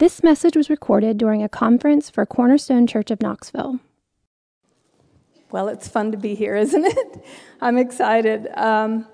[0.00, 3.80] This message was recorded during a conference for Cornerstone Church of Knoxville.
[5.50, 7.24] Well, it's fun to be here, isn't it?
[7.60, 8.48] I'm excited.
[8.54, 9.06] Um,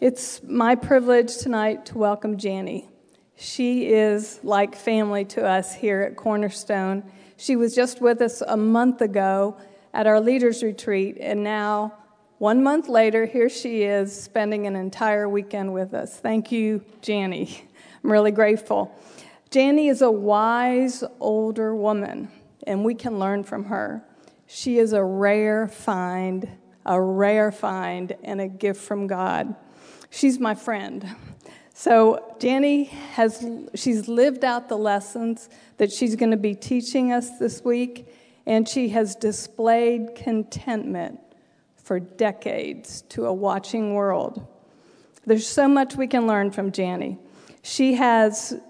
[0.00, 2.88] it's my privilege tonight to welcome Jani.
[3.36, 7.02] She is like family to us here at Cornerstone.
[7.36, 9.58] She was just with us a month ago
[9.92, 11.92] at our leaders retreat, and now,
[12.38, 16.16] one month later, here she is spending an entire weekend with us.
[16.16, 17.68] Thank you, Jani.
[18.02, 18.90] I'm really grateful.
[19.54, 22.28] Jani is a wise older woman,
[22.66, 24.02] and we can learn from her.
[24.46, 26.48] She is a rare find,
[26.84, 29.54] a rare find, and a gift from God.
[30.10, 31.06] She's my friend.
[31.72, 37.38] So Jani has she's lived out the lessons that she's going to be teaching us
[37.38, 38.08] this week,
[38.46, 41.20] and she has displayed contentment
[41.76, 44.46] for decades to a watching world.
[45.26, 47.18] There's so much we can learn from Jani.
[47.62, 48.60] She has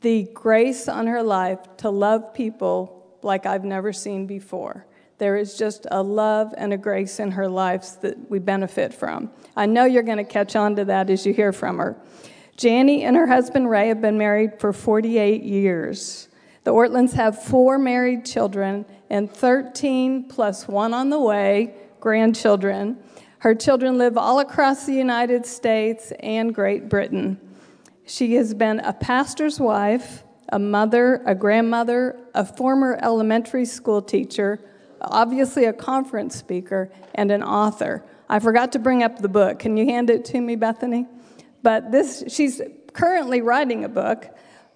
[0.00, 4.86] the grace on her life to love people like I've never seen before.
[5.18, 9.30] There is just a love and a grace in her life that we benefit from.
[9.56, 11.96] I know you're going to catch on to that as you hear from her.
[12.58, 16.28] Jani and her husband Ray have been married for 48 years.
[16.64, 22.98] The Ortlunds have four married children and 13 plus one on the way grandchildren.
[23.38, 27.38] Her children live all across the United States and Great Britain.
[28.04, 34.60] She has been a pastor's wife, a mother, a grandmother, a former elementary school teacher,
[35.00, 38.04] obviously a conference speaker, and an author.
[38.28, 39.58] I forgot to bring up the book.
[39.58, 41.06] Can you hand it to me, Bethany?
[41.62, 42.60] But this, she's
[42.92, 44.26] currently writing a book,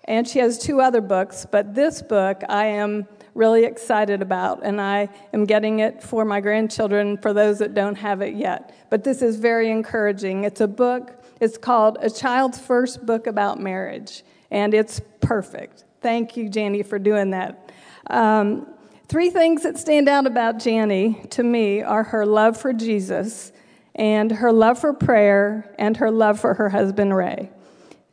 [0.04, 1.46] and she has two other books.
[1.50, 6.40] But this book, I am really excited about, and I am getting it for my
[6.40, 8.74] grandchildren for those that don't have it yet.
[8.88, 10.44] But this is very encouraging.
[10.44, 15.84] It's a book it's called A Child's First Book About Marriage, and it's perfect.
[16.00, 17.72] Thank you, Jani, for doing that.
[18.08, 18.66] Um,
[19.08, 23.52] three things that stand out about Jani to me are her love for Jesus,
[23.94, 27.50] and her love for prayer, and her love for her husband, Ray.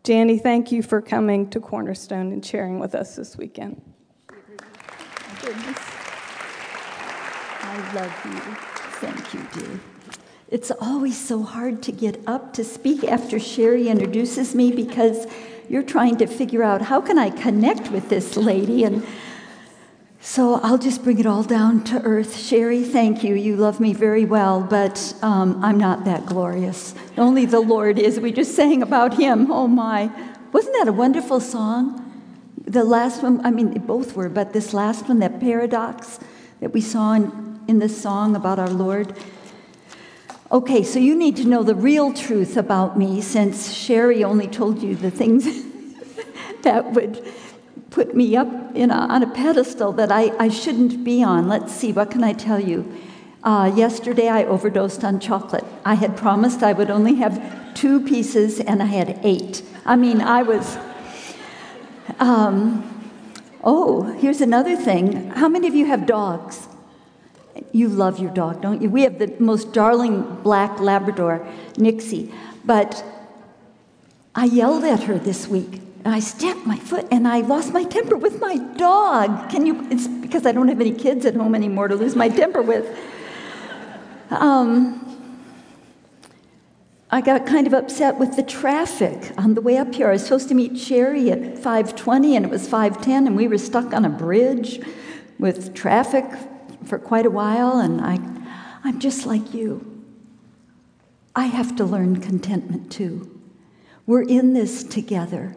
[0.05, 3.81] Jani, thank you for coming to Cornerstone and sharing with us this weekend.
[7.61, 8.39] I love you.
[8.99, 9.79] Thank you, dear.
[10.53, 15.25] It's always so hard to get up to speak after Sherry introduces me because
[15.67, 19.03] you're trying to figure out how can I connect with this lady and
[20.21, 22.37] so I'll just bring it all down to earth.
[22.37, 23.33] Sherry, thank you.
[23.33, 26.93] You love me very well, but um, I'm not that glorious.
[27.17, 28.19] Only the Lord is.
[28.19, 29.51] We just sang about Him.
[29.51, 30.11] Oh my.
[30.51, 31.99] Wasn't that a wonderful song?
[32.63, 36.19] The last one, I mean, both were, but this last one, that paradox
[36.59, 39.17] that we saw in, in this song about our Lord,
[40.53, 44.83] Okay, so you need to know the real truth about me since Sherry only told
[44.83, 45.45] you the things
[46.61, 47.25] that would
[47.89, 51.47] put me up a, on a pedestal that I, I shouldn't be on.
[51.47, 52.85] Let's see, what can I tell you?
[53.43, 55.65] Uh, yesterday I overdosed on chocolate.
[55.83, 59.63] I had promised I would only have two pieces and I had eight.
[59.87, 60.77] I mean, I was.
[62.19, 63.11] Um,
[63.63, 65.31] oh, here's another thing.
[65.31, 66.67] How many of you have dogs?
[67.73, 68.89] You love your dog, don't you?
[68.89, 71.45] We have the most darling black Labrador,
[71.75, 72.31] Nixie.
[72.63, 73.03] But
[74.35, 75.81] I yelled at her this week.
[76.05, 79.49] And I stamped my foot and I lost my temper with my dog.
[79.49, 79.87] Can you?
[79.89, 82.85] It's because I don't have any kids at home anymore to lose my temper with.
[84.29, 84.99] Um,
[87.09, 90.09] I got kind of upset with the traffic on the way up here.
[90.09, 93.57] I was supposed to meet Sherry at 5:20 and it was 5:10 and we were
[93.57, 94.81] stuck on a bridge
[95.39, 96.25] with traffic
[96.83, 98.19] for quite a while, and I,
[98.83, 100.03] I'm just like you.
[101.35, 103.41] I have to learn contentment too.
[104.05, 105.55] We're in this together.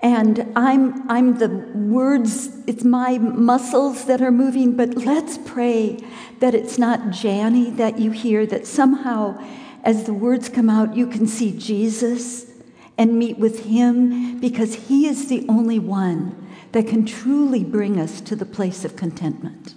[0.00, 5.98] And I'm, I'm the words, it's my muscles that are moving, but let's pray
[6.40, 9.42] that it's not Jani that you hear, that somehow
[9.82, 12.50] as the words come out, you can see Jesus
[12.96, 18.20] and meet with him because he is the only one that can truly bring us
[18.22, 19.73] to the place of contentment.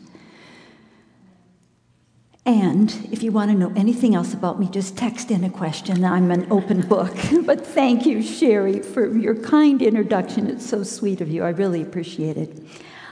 [2.47, 6.05] And if you want to know anything else about me, just text in a question.
[6.05, 7.13] I'm an open book.
[7.45, 10.47] but thank you, Sherry, for your kind introduction.
[10.49, 11.43] It's so sweet of you.
[11.43, 12.57] I really appreciate it.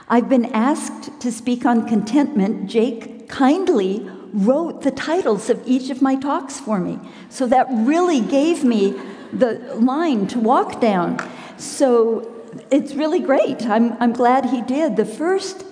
[0.08, 2.70] I've been asked to speak on contentment.
[2.70, 6.98] Jake kindly wrote the titles of each of my talks for me.
[7.28, 8.98] So that really gave me
[9.34, 11.18] the line to walk down.
[11.58, 13.66] So it's really great.
[13.66, 14.96] I'm, I'm glad he did.
[14.96, 15.65] The first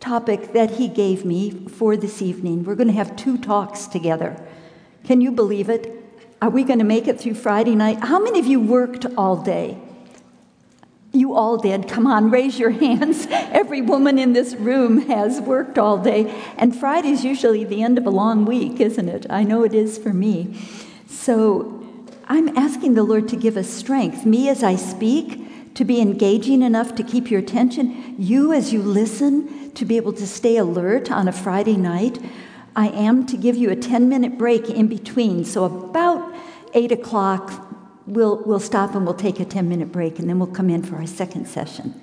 [0.00, 2.64] topic that he gave me for this evening.
[2.64, 4.40] We're going to have two talks together.
[5.04, 5.92] Can you believe it?
[6.42, 8.00] Are we going to make it through Friday night?
[8.00, 9.78] How many of you worked all day?
[11.12, 11.88] You all did.
[11.88, 13.26] Come on, raise your hands.
[13.30, 16.30] Every woman in this room has worked all day.
[16.58, 19.26] And Friday's usually the end of a long week, isn't it?
[19.30, 20.58] I know it is for me.
[21.08, 21.82] So
[22.26, 24.26] I'm asking the Lord to give us strength.
[24.26, 28.14] Me as I speak, to be engaging enough to keep your attention.
[28.18, 32.18] You as you listen, to be able to stay alert on a Friday night.
[32.74, 35.44] I am to give you a 10 minute break in between.
[35.44, 36.34] So about
[36.74, 37.52] 8 o'clock,
[38.06, 40.82] we'll, we'll stop and we'll take a 10 minute break and then we'll come in
[40.82, 41.94] for our second session.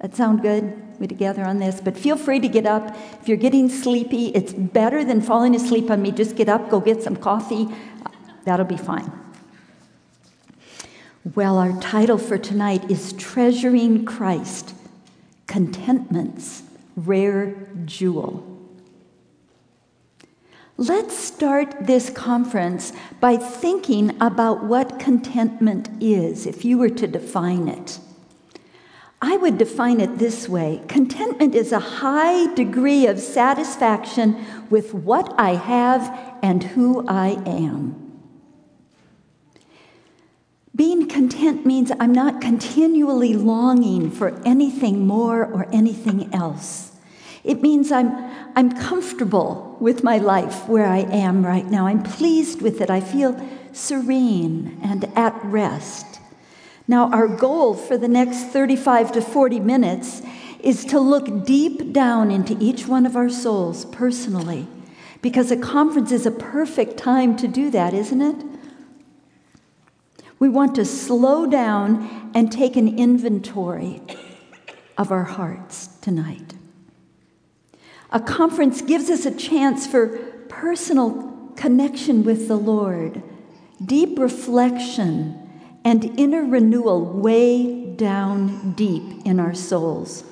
[0.00, 0.82] That sound good?
[0.98, 1.80] We together on this?
[1.80, 2.96] But feel free to get up.
[3.20, 6.12] If you're getting sleepy, it's better than falling asleep on me.
[6.12, 7.68] Just get up, go get some coffee.
[8.44, 9.10] That'll be fine.
[11.34, 14.74] Well, our title for tonight is Treasuring Christ
[15.46, 16.62] Contentment's
[16.96, 18.46] Rare Jewel.
[20.76, 27.68] Let's start this conference by thinking about what contentment is, if you were to define
[27.68, 27.98] it.
[29.22, 35.34] I would define it this way contentment is a high degree of satisfaction with what
[35.38, 38.09] I have and who I am.
[40.74, 46.92] Being content means I'm not continually longing for anything more or anything else.
[47.42, 48.12] It means I'm,
[48.54, 51.86] I'm comfortable with my life where I am right now.
[51.86, 52.90] I'm pleased with it.
[52.90, 53.40] I feel
[53.72, 56.20] serene and at rest.
[56.86, 60.22] Now, our goal for the next 35 to 40 minutes
[60.60, 64.66] is to look deep down into each one of our souls personally,
[65.22, 68.49] because a conference is a perfect time to do that, isn't it?
[70.40, 74.00] We want to slow down and take an inventory
[74.96, 76.54] of our hearts tonight.
[78.10, 80.08] A conference gives us a chance for
[80.48, 83.22] personal connection with the Lord,
[83.84, 85.36] deep reflection,
[85.84, 90.24] and inner renewal way down deep in our souls.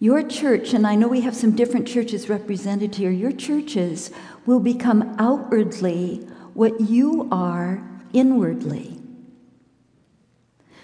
[0.00, 4.10] Your church, and I know we have some different churches represented here, your churches
[4.44, 8.98] will become outwardly what you are inwardly.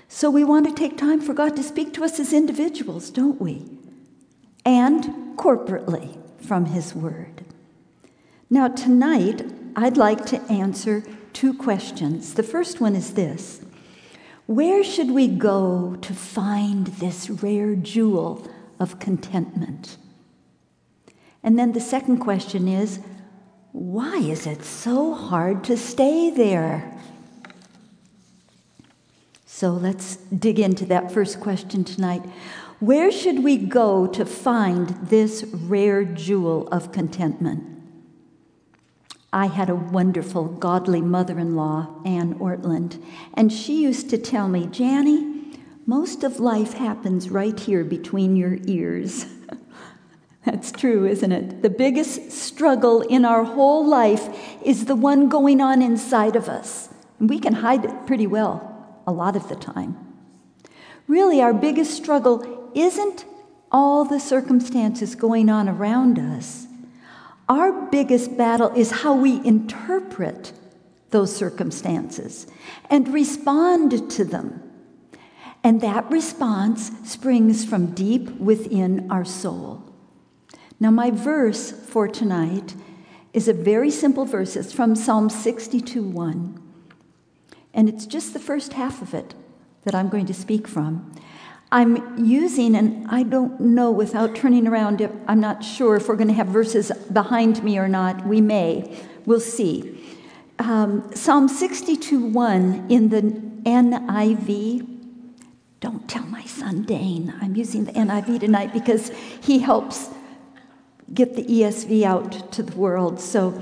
[0.09, 3.41] So we want to take time for God to speak to us as individuals, don't
[3.41, 3.67] we?
[4.65, 7.45] and corporately from His Word.
[8.51, 9.45] Now, tonight,
[9.77, 11.03] I'd like to answer
[11.33, 12.35] two questions.
[12.35, 13.61] The first one is this
[14.47, 18.47] Where should we go to find this rare jewel
[18.79, 19.97] of contentment?
[21.43, 23.01] And then the second question is
[23.73, 26.99] Why is it so hard to stay there?
[29.63, 32.25] So let's dig into that first question tonight.
[32.81, 37.63] Where should we go to find this rare jewel of contentment?
[39.33, 43.01] I had a wonderful, godly mother in law, Anne Ortlund,
[43.35, 48.59] and she used to tell me, Jani, most of life happens right here between your
[48.65, 49.27] ears.
[50.45, 51.63] That's true, isn't it?
[51.63, 54.29] The biggest struggle in our whole life
[54.65, 56.89] is the one going on inside of us.
[57.21, 58.72] And we can hide it pretty well
[59.07, 59.97] a lot of the time.
[61.09, 63.25] Really, our biggest struggle isn't
[63.71, 66.67] all the circumstances going on around us.
[67.49, 70.53] Our biggest battle is how we interpret
[71.11, 72.47] those circumstances
[72.89, 74.63] and respond to them.
[75.65, 79.83] And that response springs from deep within our soul.
[80.81, 82.75] Now, my verse for tonight
[83.33, 84.57] is a very simple verse.
[84.57, 86.62] It's from Psalm 62 1.
[87.75, 89.35] And it's just the first half of it
[89.85, 91.13] that I'm going to speak from.
[91.73, 96.17] I'm using, and I don't know without turning around, if, I'm not sure if we're
[96.17, 98.27] going to have verses behind me or not.
[98.27, 98.95] We may.
[99.25, 99.99] We'll see.
[100.59, 104.89] Um, Psalm 62 1 in the NIV.
[105.81, 107.35] Don't tell my son Dane.
[107.41, 109.11] I'm using the NIV tonight because
[109.41, 110.11] he helps
[111.13, 113.19] get the ESV out to the world.
[113.19, 113.61] So,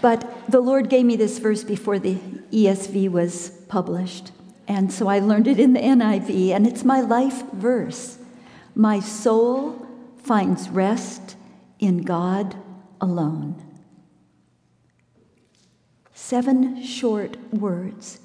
[0.00, 2.16] but the Lord gave me this verse before the
[2.52, 4.32] ESV was published.
[4.66, 8.18] And so I learned it in the NIV, and it's my life verse.
[8.74, 9.86] My soul
[10.18, 11.36] finds rest
[11.78, 12.56] in God
[13.00, 13.64] alone.
[16.12, 18.20] Seven short words.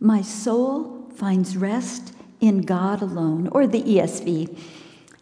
[0.00, 3.48] My soul finds rest in God alone.
[3.48, 4.58] Or the ESV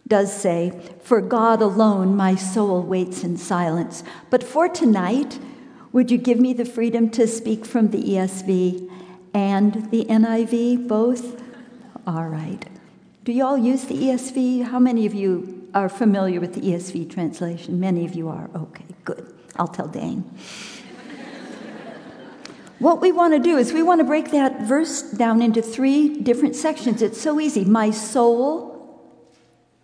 [0.07, 4.05] does say, For God alone my soul waits in silence.
[4.31, 5.39] But for tonight,
[5.97, 8.87] would you give me the freedom to speak from the ESV?
[9.37, 11.43] and the NIV, both?
[12.07, 12.65] All right.
[13.25, 14.65] Do you all use the ESV?
[14.65, 17.79] How many of you are familiar with the ESV translation?
[17.79, 18.49] Many of you are.
[18.55, 19.31] Okay, good.
[19.57, 20.25] I'll tell Dane.
[22.79, 26.23] What we want to do is we want to break that verse down into three
[26.23, 27.03] different sections.
[27.03, 27.67] It's so easy.
[27.67, 29.03] My soul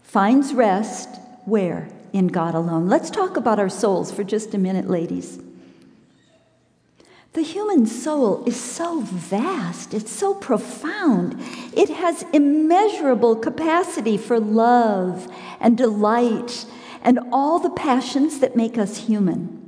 [0.03, 1.11] finds rest
[1.45, 1.89] where?
[2.15, 2.89] In God alone.
[2.89, 5.39] Let's talk about our souls for just a minute, ladies.
[7.35, 11.41] The human soul is so vast, it's so profound.
[11.73, 16.67] It has immeasurable capacity for love and delight
[17.03, 19.59] and all the passions that make us human.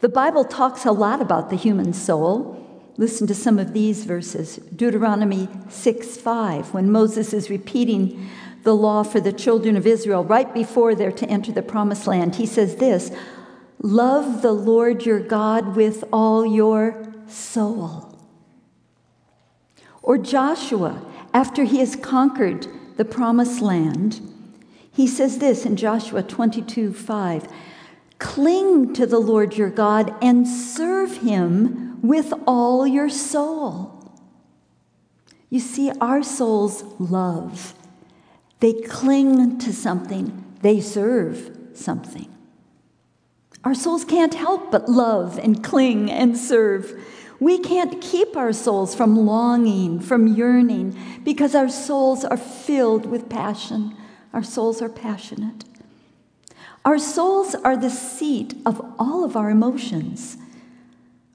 [0.00, 2.62] The Bible talks a lot about the human soul.
[2.96, 4.56] Listen to some of these verses.
[4.74, 8.28] Deuteronomy 6 5, when Moses is repeating
[8.62, 12.36] the law for the children of Israel right before they're to enter the promised land,
[12.36, 13.10] he says this
[13.86, 18.18] Love the Lord your God with all your soul.
[20.02, 21.00] Or Joshua,
[21.32, 22.66] after he has conquered
[22.96, 24.20] the promised land,
[24.90, 27.46] he says this in Joshua 22 5
[28.18, 34.12] Cling to the Lord your God and serve him with all your soul.
[35.48, 37.72] You see, our souls love.
[38.58, 42.35] They cling to something, they serve something.
[43.66, 47.04] Our souls can't help but love and cling and serve.
[47.40, 53.28] We can't keep our souls from longing, from yearning, because our souls are filled with
[53.28, 53.96] passion.
[54.32, 55.64] Our souls are passionate.
[56.84, 60.36] Our souls are the seat of all of our emotions,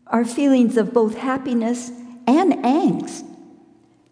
[0.08, 1.90] our feelings of both happiness
[2.28, 3.26] and angst.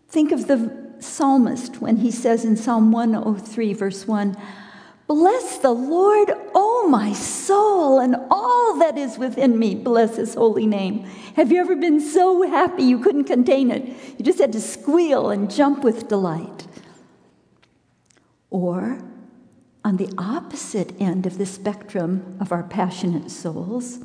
[0.09, 4.35] Think of the psalmist when he says in Psalm 103, verse 1
[5.09, 9.73] Bless the Lord, O my soul, and all that is within me.
[9.73, 10.99] Bless his holy name.
[11.35, 13.87] Have you ever been so happy you couldn't contain it?
[14.19, 16.67] You just had to squeal and jump with delight.
[18.51, 18.99] Or
[19.83, 24.03] on the opposite end of the spectrum of our passionate souls,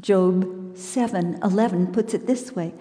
[0.00, 2.74] Job 7 11 puts it this way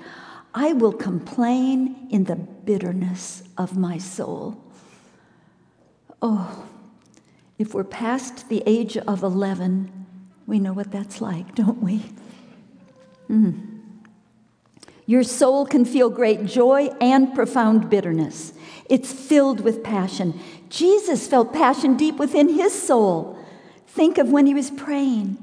[0.51, 4.63] I will complain in the bitterness of my soul.
[6.23, 6.66] Oh,
[7.57, 9.91] if we're past the age of 11,
[10.45, 12.03] we know what that's like, don't we?
[13.29, 13.81] Mm.
[15.05, 18.53] Your soul can feel great joy and profound bitterness.
[18.89, 20.39] It's filled with passion.
[20.69, 23.37] Jesus felt passion deep within his soul.
[23.87, 25.37] Think of when he was praying.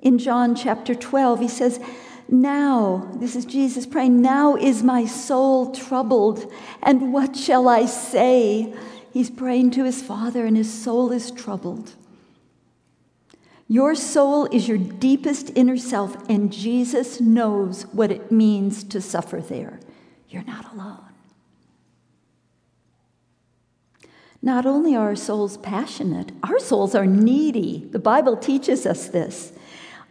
[0.00, 1.80] In John chapter 12, he says,
[2.28, 6.50] Now, this is Jesus praying, now is my soul troubled,
[6.82, 8.74] and what shall I say?
[9.18, 11.96] He's praying to his Father, and his soul is troubled.
[13.66, 19.40] Your soul is your deepest inner self, and Jesus knows what it means to suffer
[19.40, 19.80] there.
[20.28, 21.02] You're not alone.
[24.40, 27.88] Not only are our souls passionate, our souls are needy.
[27.90, 29.52] The Bible teaches us this.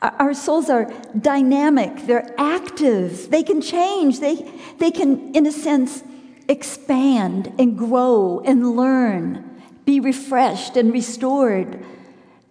[0.02, 6.04] Our souls are dynamic, they're active, they can change, they, they can, in a sense,
[6.50, 11.84] expand and grow and learn, be refreshed and restored.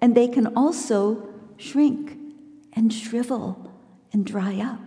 [0.00, 2.18] And they can also shrink
[2.72, 3.72] and shrivel
[4.12, 4.80] and dry up.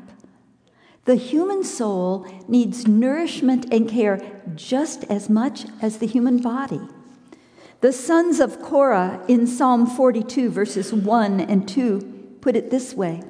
[1.06, 6.82] The human soul needs nourishment and care just as much as the human body.
[7.82, 13.24] The sons of Korah in Psalm 42, verses 1 and 2, put it this way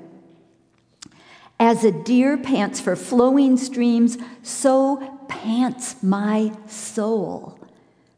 [1.60, 7.58] As a deer pants for flowing streams, so pants my soul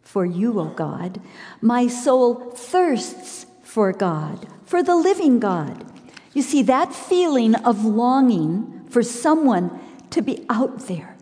[0.02, 1.22] for you, O God.
[1.62, 5.86] My soul thirsts for God, for the living God.
[6.34, 11.16] You see, that feeling of longing for someone to be out there,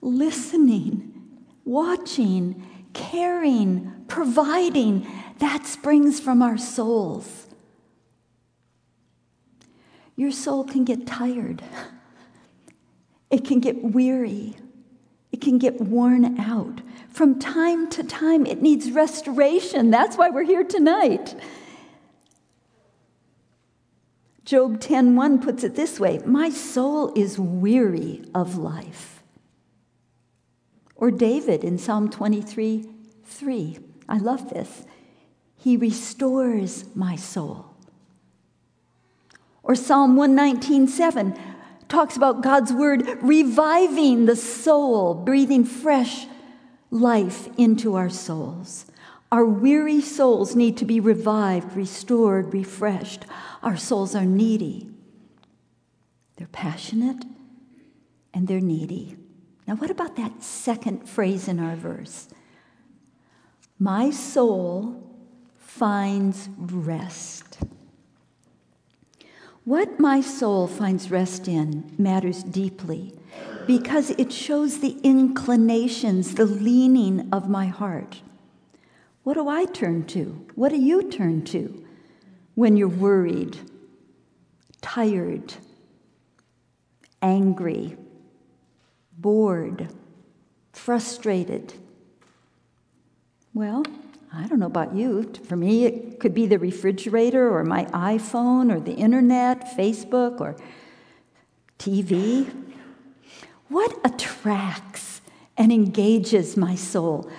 [0.00, 1.12] listening,
[1.64, 5.06] watching, caring, providing.
[5.38, 7.46] That springs from our souls.
[10.16, 11.62] Your soul can get tired,
[13.30, 14.56] it can get weary,
[15.44, 16.80] can get worn out.
[17.08, 19.90] From time to time, it needs restoration.
[19.90, 21.36] That's why we're here tonight.
[24.44, 29.22] Job 10:1 puts it this way, "My soul is weary of life."
[30.96, 32.88] Or David in Psalm 23,
[33.24, 33.78] 3.
[34.08, 34.84] I love this.
[35.56, 37.66] He restores my soul.
[39.62, 41.34] Or Psalm 119, 7
[41.94, 46.26] talks about God's word reviving the soul, breathing fresh
[46.90, 48.86] life into our souls.
[49.30, 53.24] Our weary souls need to be revived, restored, refreshed.
[53.62, 54.88] Our souls are needy.
[56.36, 57.24] They're passionate
[58.32, 59.16] and they're needy.
[59.68, 62.28] Now, what about that second phrase in our verse?
[63.78, 65.00] My soul
[65.58, 67.43] finds rest.
[69.64, 73.14] What my soul finds rest in matters deeply
[73.66, 78.20] because it shows the inclinations, the leaning of my heart.
[79.22, 80.46] What do I turn to?
[80.54, 81.82] What do you turn to
[82.54, 83.56] when you're worried,
[84.82, 85.54] tired,
[87.22, 87.96] angry,
[89.16, 89.88] bored,
[90.74, 91.72] frustrated?
[93.54, 93.82] Well,
[94.36, 95.30] I don't know about you.
[95.44, 100.56] For me, it could be the refrigerator or my iPhone or the internet, Facebook or
[101.78, 102.52] TV.
[103.68, 105.20] What attracts
[105.56, 107.30] and engages my soul?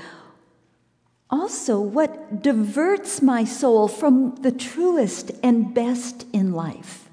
[1.29, 7.09] Also, what diverts my soul from the truest and best in life?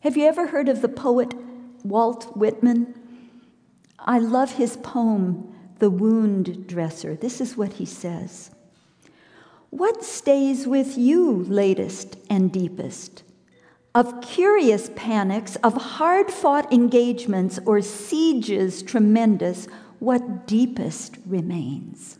[0.00, 1.34] Have you ever heard of the poet
[1.82, 2.94] Walt Whitman?
[3.98, 7.16] I love his poem, The Wound Dresser.
[7.16, 8.50] This is what he says
[9.72, 13.22] What stays with you latest and deepest?
[13.94, 19.66] Of curious panics, of hard fought engagements or sieges tremendous,
[19.98, 22.18] what deepest remains?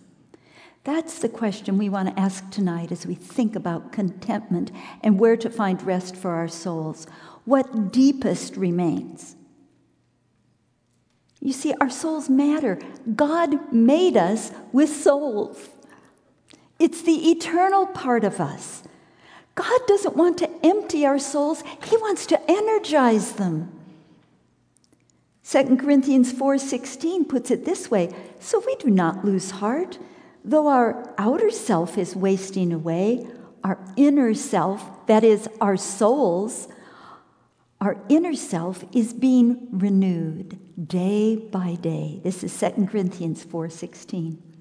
[0.84, 4.70] That's the question we want to ask tonight as we think about contentment
[5.02, 7.06] and where to find rest for our souls.
[7.44, 9.36] What deepest remains?
[11.38, 12.78] You see, our souls matter.
[13.14, 15.68] God made us with souls.
[16.82, 18.82] It's the eternal part of us.
[19.54, 23.70] God doesn't want to empty our souls, He wants to energize them.
[25.44, 30.00] 2 Corinthians 4:16 puts it this way, so we do not lose heart,
[30.44, 33.28] though our outer self is wasting away,
[33.62, 36.66] our inner self, that is our souls,
[37.80, 40.58] our inner self is being renewed
[40.88, 42.20] day by day.
[42.24, 44.51] This is 2 Corinthians 4:16.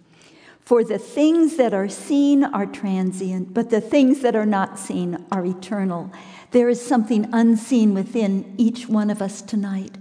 [0.72, 5.26] For the things that are seen are transient, but the things that are not seen
[5.30, 6.14] are eternal.
[6.52, 9.98] There is something unseen within each one of us tonight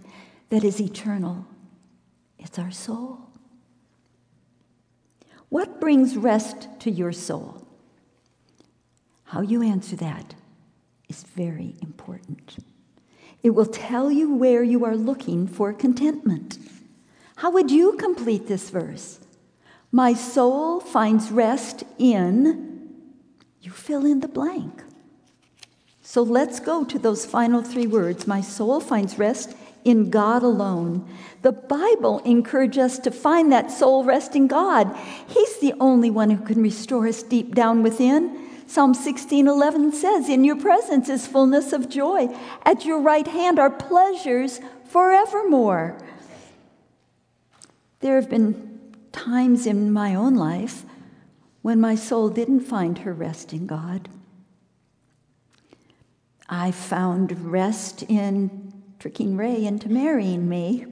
[0.50, 1.44] that is eternal.
[2.38, 3.18] It's our soul.
[5.48, 7.66] What brings rest to your soul?
[9.24, 10.36] How you answer that
[11.08, 12.58] is very important.
[13.42, 16.58] It will tell you where you are looking for contentment.
[17.34, 19.18] How would you complete this verse?
[19.92, 22.90] My soul finds rest in,
[23.60, 24.84] you fill in the blank.
[26.02, 28.26] So let's go to those final three words.
[28.26, 31.08] My soul finds rest in God alone.
[31.42, 34.96] The Bible encourages us to find that soul rest in God.
[35.28, 38.48] He's the only one who can restore us deep down within.
[38.66, 42.28] Psalm 16:11 says, "In your presence is fullness of joy;
[42.64, 45.96] at your right hand are pleasures forevermore."
[48.00, 48.69] There have been
[49.12, 50.84] times in my own life
[51.62, 54.08] when my soul didn't find her rest in God.
[56.48, 60.86] I found rest in tricking Ray into marrying me.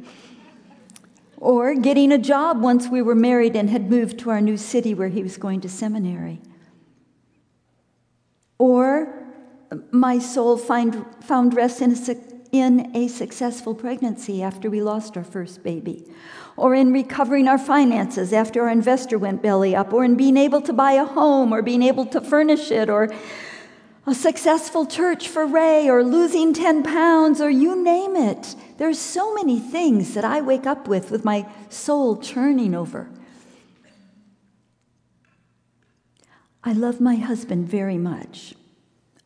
[1.37, 4.94] Or getting a job once we were married and had moved to our new city
[4.94, 6.40] where he was going to seminary.
[8.59, 9.24] Or
[9.90, 12.16] my soul find, found rest in a,
[12.50, 16.11] in a successful pregnancy after we lost our first baby.
[16.58, 19.92] Or in recovering our finances after our investor went belly up.
[19.92, 22.90] Or in being able to buy a home or being able to furnish it.
[22.90, 23.08] Or
[24.08, 28.56] a successful church for Ray or losing 10 pounds or you name it.
[28.78, 33.08] There's so many things that I wake up with, with my soul churning over.
[36.64, 38.54] I love my husband very much.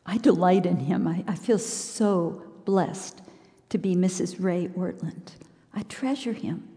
[0.05, 1.07] I delight in him.
[1.07, 3.21] I, I feel so blessed
[3.69, 4.35] to be Mrs.
[4.37, 5.31] Ray Ortlund.
[5.73, 6.67] I treasure him.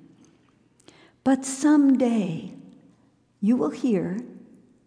[1.26, 2.52] But someday
[3.40, 4.20] you will hear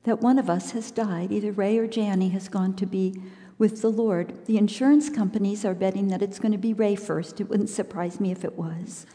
[0.04, 1.34] that one of us has died.
[1.34, 3.22] Either Ray or Jani has gone to be
[3.58, 4.46] with the Lord.
[4.46, 7.42] The insurance companies are betting that it's going to be Ray first.
[7.42, 9.06] It wouldn't surprise me if it was.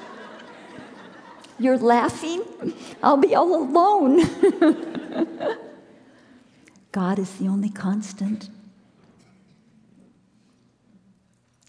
[1.58, 2.44] You're laughing?
[3.02, 4.20] I'll be all alone.
[6.92, 8.48] God is the only constant.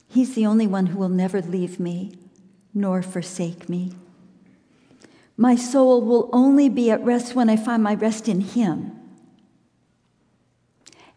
[0.08, 2.13] He's the only one who will never leave me
[2.74, 3.91] nor forsake me.
[5.42, 8.92] My soul will only be at rest when I find my rest in Him.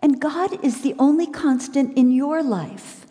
[0.00, 3.04] And God is the only constant in your life.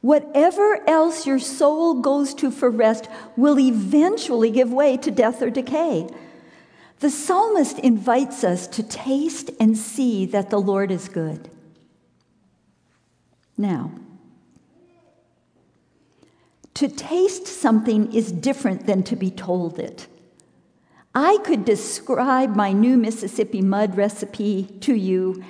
[0.00, 5.50] Whatever else your soul goes to for rest will eventually give way to death or
[5.50, 6.08] decay.
[7.00, 11.50] The psalmist invites us to taste and see that the Lord is good.
[13.58, 13.92] Now,
[16.76, 20.06] to taste something is different than to be told it.
[21.14, 25.42] I could describe my new Mississippi mud recipe to you,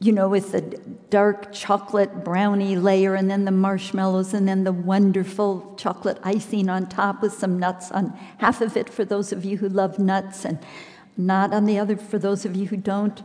[0.00, 0.62] you know, with the
[1.10, 6.88] dark chocolate brownie layer and then the marshmallows and then the wonderful chocolate icing on
[6.88, 8.08] top with some nuts on
[8.38, 10.58] half of it for those of you who love nuts and
[11.16, 13.22] not on the other for those of you who don't.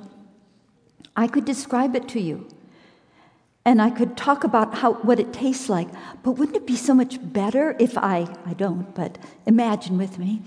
[1.15, 2.47] I could describe it to you.
[3.65, 5.89] And I could talk about how, what it tastes like.
[6.23, 10.41] But wouldn't it be so much better if I, I don't, but imagine with me,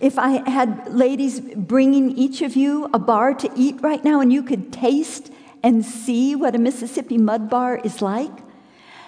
[0.00, 4.32] if I had ladies bringing each of you a bar to eat right now and
[4.32, 8.30] you could taste and see what a Mississippi mud bar is like?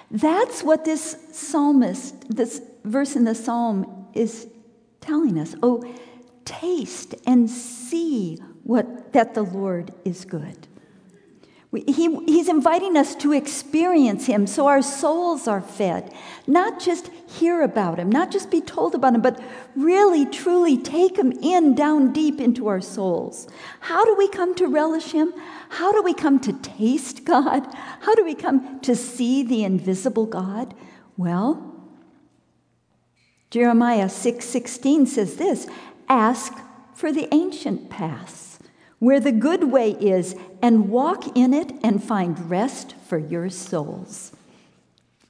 [0.09, 4.47] That's what this psalmist, this verse in the psalm is
[4.99, 5.55] telling us.
[5.63, 5.83] Oh,
[6.43, 10.67] taste and see what that the Lord is good.
[11.73, 16.13] He, he's inviting us to experience Him so our souls are fed.
[16.45, 19.41] Not just hear about Him, not just be told about Him, but
[19.73, 23.47] really, truly take Him in down deep into our souls.
[23.79, 25.33] How do we come to relish Him?
[25.69, 27.65] How do we come to taste God?
[28.01, 30.73] How do we come to see the invisible God?
[31.15, 31.67] Well,
[33.49, 35.67] Jeremiah 6 16 says this
[36.09, 36.53] ask
[36.93, 38.50] for the ancient paths
[39.01, 44.31] where the good way is, and walk in it and find rest for your souls.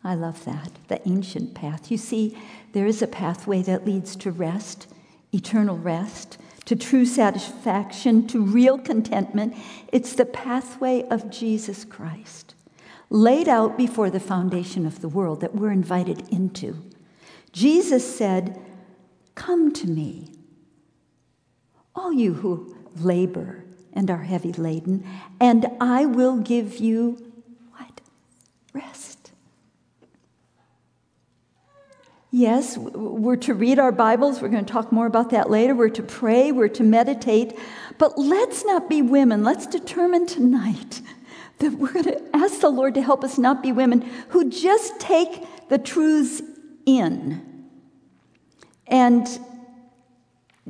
[0.03, 1.89] I love that, the ancient path.
[1.89, 2.37] You see,
[2.73, 4.87] there is a pathway that leads to rest,
[5.31, 9.55] eternal rest, to true satisfaction, to real contentment.
[9.87, 12.55] It's the pathway of Jesus Christ,
[13.09, 16.75] laid out before the foundation of the world that we're invited into.
[17.53, 18.59] Jesus said,
[19.33, 20.33] Come to me,
[21.95, 23.60] all you who labor
[23.93, 25.05] and are heavy laden,
[25.39, 27.31] and I will give you
[27.71, 28.01] what?
[28.73, 29.31] Rest.
[32.31, 34.41] Yes, we're to read our Bibles.
[34.41, 35.75] We're going to talk more about that later.
[35.75, 36.53] We're to pray.
[36.53, 37.59] We're to meditate.
[37.97, 39.43] But let's not be women.
[39.43, 41.01] Let's determine tonight
[41.59, 44.99] that we're going to ask the Lord to help us not be women who just
[44.99, 46.41] take the truths
[46.85, 47.67] in
[48.87, 49.27] and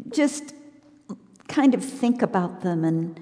[0.10, 0.54] just
[1.52, 3.20] kind of think about them and,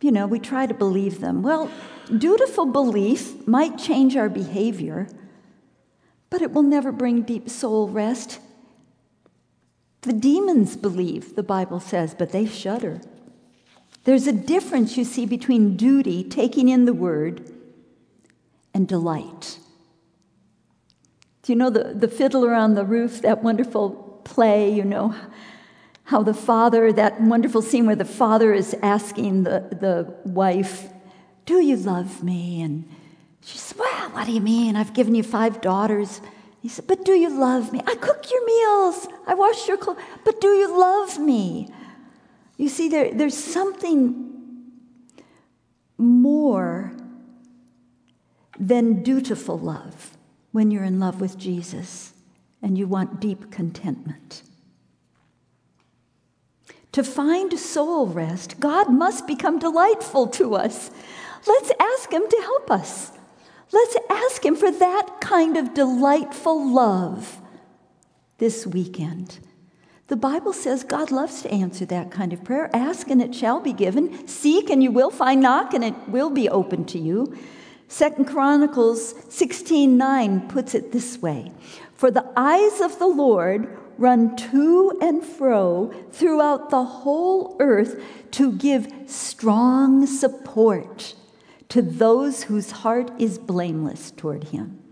[0.00, 1.42] you know, we try to believe them.
[1.42, 1.70] Well,
[2.16, 5.06] dutiful belief might change our behavior,
[6.30, 8.40] but it will never bring deep soul rest.
[10.02, 13.00] The demons believe, the Bible says, but they shudder.
[14.04, 17.52] There's a difference, you see, between duty, taking in the word,
[18.72, 19.58] and delight.
[21.42, 25.14] Do you know the, the fiddler on the roof, that wonderful play, you know?
[26.06, 30.88] How the father, that wonderful scene where the father is asking the, the wife,
[31.44, 32.62] Do you love me?
[32.62, 32.88] And
[33.42, 34.76] she says, Well, what do you mean?
[34.76, 36.20] I've given you five daughters.
[36.62, 37.80] He said, But do you love me?
[37.86, 41.68] I cook your meals, I wash your clothes, but do you love me?
[42.56, 44.32] You see, there, there's something
[45.98, 46.92] more
[48.58, 50.16] than dutiful love
[50.52, 52.12] when you're in love with Jesus
[52.62, 54.42] and you want deep contentment.
[56.96, 60.90] To find soul rest, God must become delightful to us.
[61.46, 63.12] Let's ask Him to help us.
[63.70, 67.38] Let's ask Him for that kind of delightful love
[68.38, 69.40] this weekend.
[70.06, 72.70] The Bible says God loves to answer that kind of prayer.
[72.74, 74.26] Ask and it shall be given.
[74.26, 75.42] Seek and you will find.
[75.42, 77.36] Knock and it will be open to you.
[77.88, 81.52] Second Chronicles 16:9 puts it this way:
[81.92, 88.52] For the eyes of the Lord run to and fro throughout the whole earth to
[88.52, 91.14] give strong support
[91.68, 94.82] to those whose heart is blameless toward him.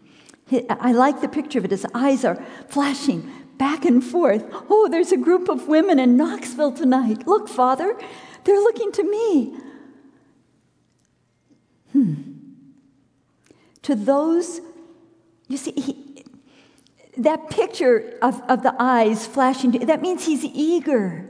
[0.69, 1.71] I like the picture of it.
[1.71, 4.45] His eyes are flashing back and forth.
[4.69, 7.27] Oh, there's a group of women in Knoxville tonight.
[7.27, 7.97] Look, Father,
[8.45, 9.57] they're looking to me.
[11.93, 12.15] Hmm.
[13.83, 14.61] To those,
[15.49, 16.04] you see, he,
[17.19, 21.29] that picture of, of the eyes flashing, that means he's eager.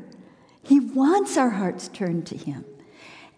[0.62, 2.64] He wants our hearts turned to him.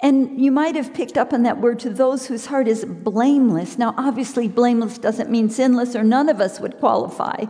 [0.00, 3.78] And you might have picked up on that word to those whose heart is blameless.
[3.78, 7.46] Now, obviously, blameless doesn't mean sinless, or none of us would qualify.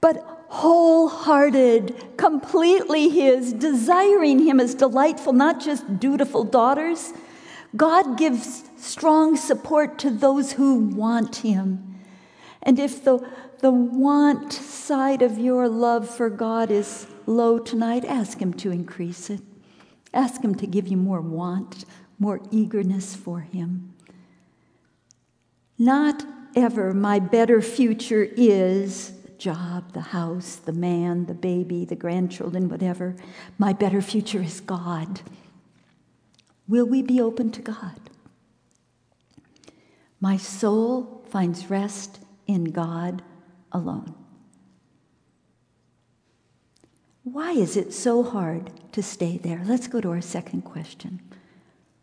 [0.00, 7.14] But wholehearted, completely His, desiring Him as delightful, not just dutiful daughters.
[7.74, 11.98] God gives strong support to those who want Him.
[12.62, 13.26] And if the
[13.64, 19.30] the want side of your love for God is low tonight, ask Him to increase
[19.30, 19.40] it.
[20.12, 21.86] Ask Him to give you more want,
[22.18, 23.94] more eagerness for Him.
[25.78, 32.68] Not ever my better future is job, the house, the man, the baby, the grandchildren,
[32.68, 33.16] whatever.
[33.56, 35.22] My better future is God.
[36.68, 37.98] Will we be open to God?
[40.20, 43.22] My soul finds rest in God
[43.74, 44.14] alone.
[47.24, 49.62] Why is it so hard to stay there?
[49.64, 51.20] Let's go to our second question.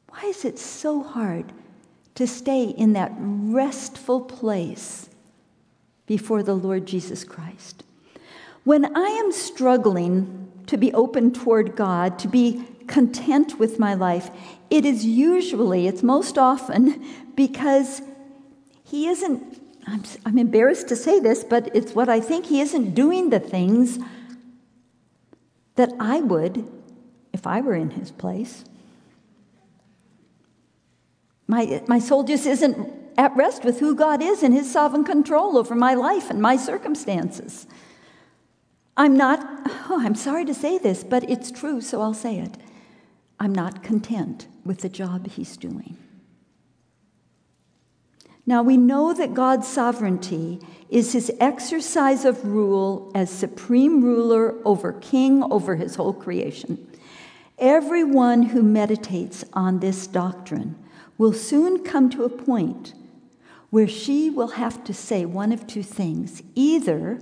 [0.10, 1.54] Why is it so hard
[2.16, 5.10] to stay in that restful place
[6.06, 7.84] before the Lord Jesus Christ?
[8.64, 14.32] When I am struggling to be open toward God, to be content with my life,
[14.70, 17.04] it is usually, it's most often,
[17.36, 18.02] because
[18.84, 22.94] He isn't, I'm, I'm embarrassed to say this, but it's what I think, He isn't
[22.94, 24.00] doing the things
[25.76, 26.70] that I would
[27.34, 28.64] if I were in His place.
[31.48, 35.58] My, my soul just isn't at rest with who God is and His sovereign control
[35.58, 37.68] over my life and my circumstances.
[38.96, 39.40] I'm not,
[39.90, 42.56] oh, I'm sorry to say this, but it's true, so I'll say it.
[43.40, 45.98] I'm not content with the job He's doing.
[48.46, 54.94] Now, we know that God's sovereignty is his exercise of rule as supreme ruler over
[54.94, 56.88] king over his whole creation.
[57.60, 60.76] Everyone who meditates on this doctrine
[61.18, 62.96] will soon come to a point
[63.70, 66.42] where she will have to say one of two things.
[66.56, 67.20] Either,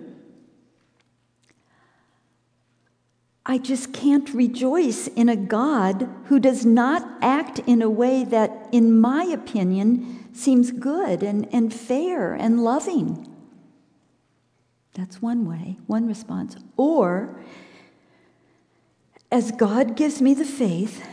[3.45, 8.67] I just can't rejoice in a God who does not act in a way that,
[8.71, 13.27] in my opinion, seems good and, and fair and loving.
[14.93, 16.55] That's one way, one response.
[16.75, 17.39] Or,
[19.31, 21.05] as God gives me the faith,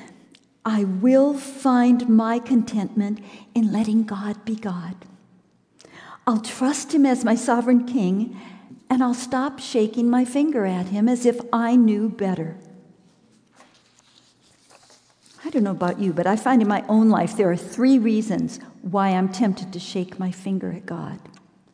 [0.64, 3.20] I will find my contentment
[3.54, 4.96] in letting God be God.
[6.26, 8.36] I'll trust Him as my sovereign king,
[8.90, 12.56] and I'll stop shaking my finger at Him as if I knew better.
[15.44, 18.00] I don't know about you, but I find in my own life there are three
[18.00, 21.18] reasons why I'm tempted to shake my finger at God.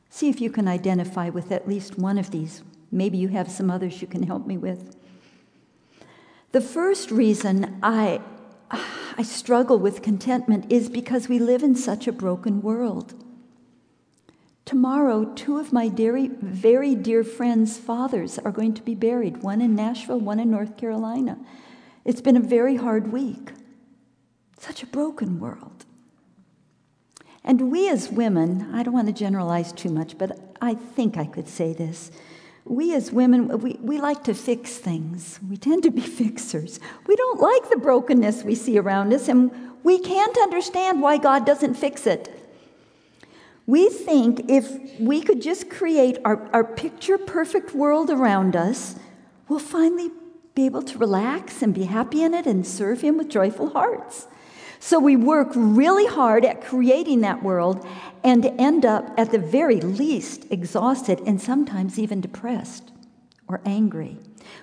[0.09, 2.63] See if you can identify with at least one of these.
[2.91, 4.97] Maybe you have some others you can help me with.
[6.53, 8.21] The first reason I
[8.71, 13.13] I struggle with contentment is because we live in such a broken world.
[14.65, 19.61] Tomorrow, two of my dear, very dear friends' fathers are going to be buried, one
[19.61, 21.39] in Nashville, one in North Carolina.
[22.07, 23.53] It's been a very hard week.
[24.59, 25.85] Such a broken world.
[27.45, 31.27] And we as women, I don't want to generalize too much, but I think I
[31.27, 32.11] could say this
[32.65, 35.41] we as women, we, we like to fix things.
[35.49, 36.79] We tend to be fixers.
[37.07, 39.51] We don't like the brokenness we see around us, and
[39.83, 42.39] we can't understand why God doesn't fix it.
[43.67, 48.97] We think if we could just create our, our picture perfect world around us,
[49.49, 50.11] we'll finally
[50.55, 54.27] be able to relax and be happy in it and serve Him with joyful hearts.
[54.85, 57.87] So we work really hard at creating that world
[58.25, 62.91] and end up, at the very least, exhausted and sometimes even depressed
[63.47, 64.19] or angry.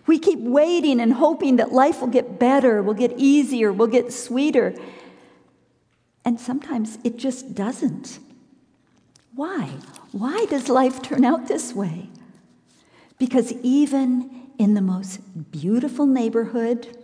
[0.08, 4.12] We keep waiting and hoping that life will get better, will get easier, will get
[4.12, 4.76] sweeter.
[6.26, 8.20] And sometimes it just doesn't.
[9.36, 9.70] Why?
[10.12, 12.10] Why does life turn out this way?
[13.18, 16.99] Because even in the most beautiful neighborhood,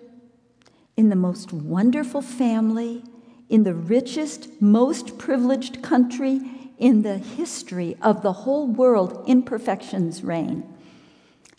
[0.98, 3.04] in the most wonderful family,
[3.50, 6.42] in the richest, most privileged country
[6.78, 10.64] in the history of the whole world, imperfections reign.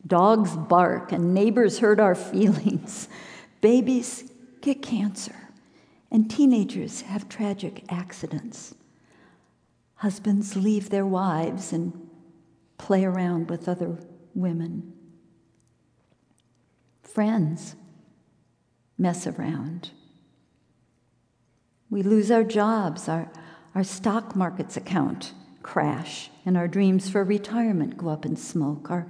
[0.07, 3.09] Dogs bark and neighbors hurt our feelings.
[3.61, 5.35] Babies get cancer
[6.11, 8.75] and teenagers have tragic accidents.
[9.97, 12.09] Husbands leave their wives and
[12.79, 13.97] play around with other
[14.35, 14.93] women.
[17.03, 17.75] Friends
[18.99, 19.91] mess around.
[21.91, 23.31] We lose our jobs, our,
[23.75, 25.33] our stock market's account
[25.63, 28.91] crash, and our dreams for retirement go up in smoke.
[28.91, 29.07] Our,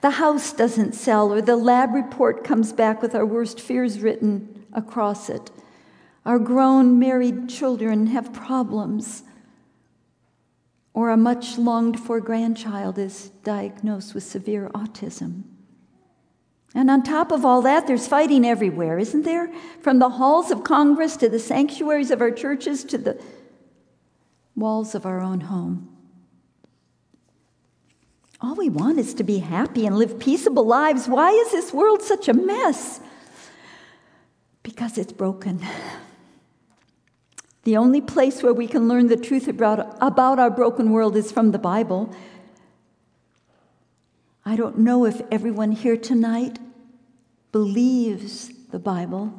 [0.00, 4.64] the house doesn't sell, or the lab report comes back with our worst fears written
[4.72, 5.50] across it.
[6.24, 9.22] Our grown married children have problems,
[10.94, 15.42] or a much longed for grandchild is diagnosed with severe autism.
[16.76, 19.50] And on top of all that, there's fighting everywhere, isn't there?
[19.80, 23.18] From the halls of Congress to the sanctuaries of our churches to the
[24.54, 25.88] walls of our own home.
[28.42, 31.08] All we want is to be happy and live peaceable lives.
[31.08, 33.00] Why is this world such a mess?
[34.62, 35.64] Because it's broken.
[37.64, 41.32] The only place where we can learn the truth about, about our broken world is
[41.32, 42.14] from the Bible.
[44.44, 46.58] I don't know if everyone here tonight
[47.52, 49.32] believes the Bible.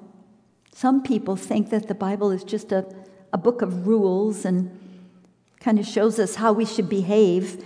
[0.73, 2.85] Some people think that the Bible is just a,
[3.33, 4.77] a book of rules and
[5.59, 7.63] kind of shows us how we should behave.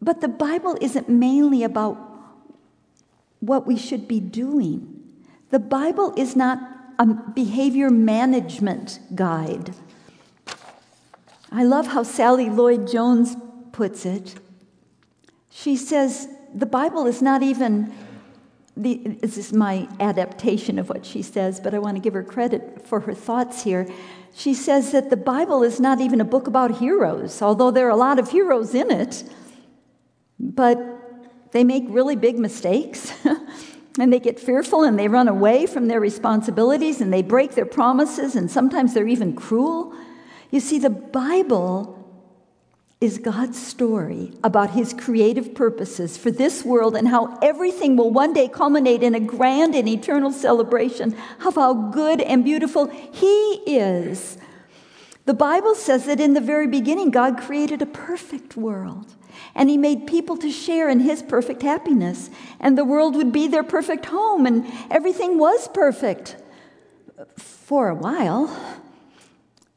[0.00, 1.96] But the Bible isn't mainly about
[3.40, 5.02] what we should be doing.
[5.50, 6.58] The Bible is not
[6.98, 9.74] a behavior management guide.
[11.50, 13.36] I love how Sally Lloyd Jones
[13.72, 14.34] puts it.
[15.50, 17.92] She says the Bible is not even
[18.78, 22.22] the, this is my adaptation of what she says, but I want to give her
[22.22, 23.88] credit for her thoughts here.
[24.34, 27.90] She says that the Bible is not even a book about heroes, although there are
[27.90, 29.24] a lot of heroes in it,
[30.38, 30.78] but
[31.50, 33.12] they make really big mistakes.
[33.98, 37.66] and they get fearful and they run away from their responsibilities and they break their
[37.66, 39.92] promises and sometimes they're even cruel.
[40.52, 41.97] You see, the Bible
[43.00, 48.32] is God's story about his creative purposes for this world and how everything will one
[48.32, 54.36] day culminate in a grand and eternal celebration of how good and beautiful he is.
[55.26, 59.14] The Bible says that in the very beginning, God created a perfect world.
[59.54, 62.30] And he made people to share in his perfect happiness.
[62.58, 66.36] And the world would be their perfect home, and everything was perfect
[67.36, 68.56] for a while.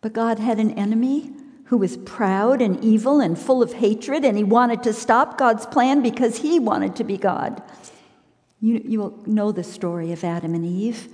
[0.01, 1.31] But God had an enemy
[1.71, 5.65] who was proud and evil and full of hatred, and he wanted to stop God's
[5.65, 7.63] plan because he wanted to be God.
[8.59, 11.07] You, you will know the story of Adam and Eve.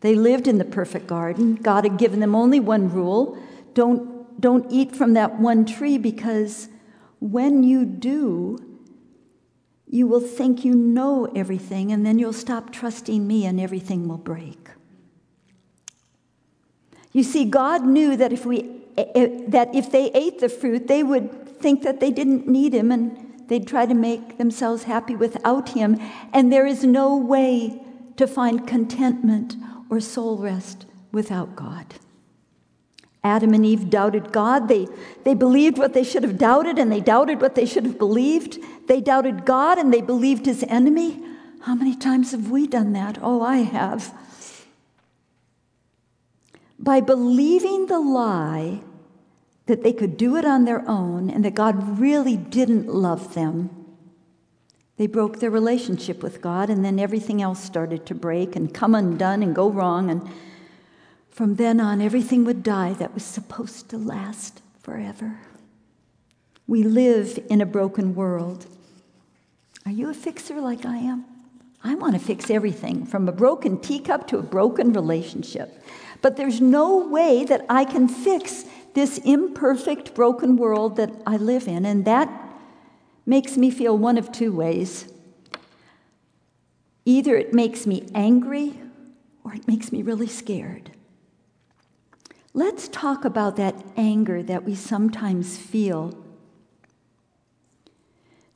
[0.00, 1.56] They lived in the perfect garden.
[1.56, 3.36] God had given them only one rule
[3.74, 6.70] don't, don't eat from that one tree because
[7.20, 8.78] when you do,
[9.86, 14.16] you will think you know everything, and then you'll stop trusting me, and everything will
[14.16, 14.70] break.
[17.12, 18.77] You see, God knew that if we
[19.48, 23.44] that if they ate the fruit, they would think that they didn't need him and
[23.48, 25.98] they'd try to make themselves happy without him.
[26.32, 27.80] And there is no way
[28.16, 29.56] to find contentment
[29.90, 31.94] or soul rest without God.
[33.24, 34.68] Adam and Eve doubted God.
[34.68, 34.86] They,
[35.24, 38.58] they believed what they should have doubted, and they doubted what they should have believed.
[38.86, 41.22] They doubted God and they believed his enemy.
[41.62, 43.18] How many times have we done that?
[43.20, 44.14] Oh, I have.
[46.78, 48.80] By believing the lie
[49.68, 53.70] that they could do it on their own and that God really didn't love them.
[54.96, 58.96] They broke their relationship with God, and then everything else started to break and come
[58.96, 60.10] undone and go wrong.
[60.10, 60.28] And
[61.30, 65.38] from then on, everything would die that was supposed to last forever.
[66.66, 68.66] We live in a broken world.
[69.86, 71.24] Are you a fixer like I am?
[71.84, 75.80] I want to fix everything from a broken teacup to a broken relationship.
[76.22, 78.64] But there's no way that I can fix
[78.98, 82.28] this imperfect, broken world that I live in, and that
[83.24, 85.12] makes me feel one of two ways.
[87.04, 88.80] Either it makes me angry
[89.44, 90.90] or it makes me really scared.
[92.52, 96.18] Let's talk about that anger that we sometimes feel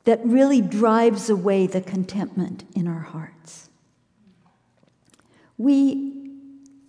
[0.03, 3.69] that really drives away the contentment in our hearts.
[5.57, 6.22] We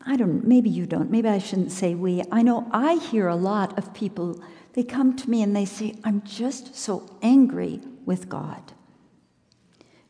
[0.07, 2.23] I don't, maybe you don't, maybe I shouldn't say we.
[2.31, 4.43] I know I hear a lot of people,
[4.75, 8.73] they come to me and they say, I'm just so angry with God.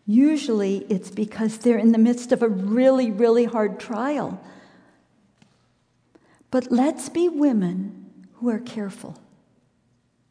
[0.06, 4.40] Usually it's because they're in the midst of a really, really hard trial.
[6.50, 9.18] But let's be women who are careful.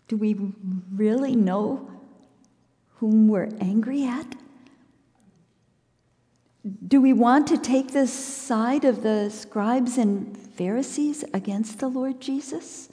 [0.08, 0.36] Do we
[0.94, 1.90] really know
[2.98, 4.36] whom we're angry at?
[6.88, 12.22] Do we want to take the side of the scribes and Pharisees against the Lord
[12.22, 12.88] Jesus?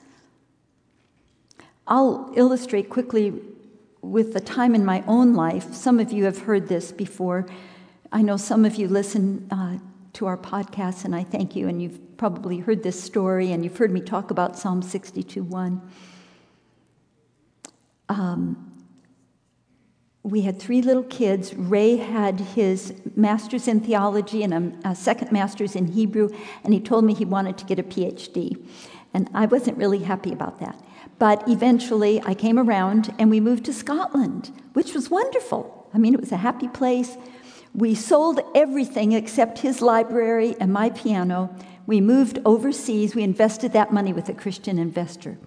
[1.87, 3.33] I'll illustrate quickly
[4.03, 5.73] with the time in my own life.
[5.73, 7.47] Some of you have heard this before.
[8.11, 9.79] I know some of you listen uh,
[10.15, 13.77] to our podcast, and I thank you, and you've probably heard this story, and you've
[13.77, 15.81] heard me talk about Psalm 62 1.
[18.09, 18.70] Um,
[20.23, 21.55] we had three little kids.
[21.55, 26.29] Ray had his master's in theology and a, second master's in Hebrew,
[26.63, 28.63] and he told me he wanted to get a PhD.
[29.15, 30.79] And I wasn't really happy about that.
[31.19, 35.89] But eventually I came around and we moved to Scotland, which was wonderful.
[35.93, 37.17] I mean, it was a happy place.
[37.75, 41.55] We sold everything except his library and my piano.
[41.87, 43.15] We moved overseas.
[43.15, 45.39] We invested that money with a Christian investor.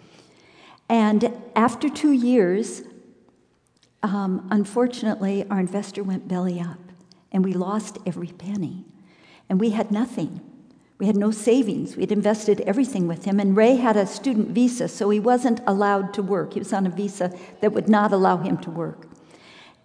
[0.90, 2.84] And after two years,
[4.04, 6.80] um, unfortunately, our investor went belly up
[7.32, 8.86] and we lost every penny.
[9.50, 10.42] And we had nothing.
[11.00, 11.96] We had no savings.
[11.96, 13.40] We had invested everything with him.
[13.40, 16.54] And Ray had a student visa, so he wasn't allowed to work.
[16.54, 19.08] He was on a visa that would not allow him to work.